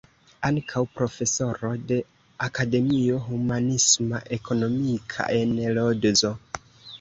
[0.47, 1.97] Ankaŭ profesoro de
[2.47, 6.35] Akademio Humanisma-Ekonomika en Lodzo.